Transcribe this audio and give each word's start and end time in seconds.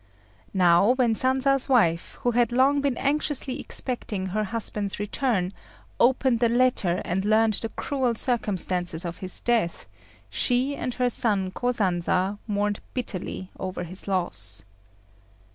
Now 0.55 0.93
when 0.93 1.13
Sanza's 1.13 1.69
wife, 1.69 2.17
who 2.21 2.31
had 2.31 2.51
long 2.51 2.81
been 2.81 2.97
anxiously 2.97 3.59
expecting 3.59 4.25
her 4.29 4.45
husband's 4.45 4.99
return, 4.99 5.51
opened 5.99 6.39
the 6.39 6.49
letter 6.49 7.03
and 7.05 7.23
learned 7.23 7.53
the 7.61 7.69
cruel 7.69 8.15
circumstances 8.15 9.05
of 9.05 9.19
his 9.19 9.41
death, 9.41 9.85
she 10.31 10.75
and 10.75 10.95
her 10.95 11.11
son 11.11 11.51
Kosanza 11.51 12.39
mourned 12.47 12.79
bitterly 12.95 13.51
over 13.59 13.83
his 13.83 14.07
loss. 14.07 14.63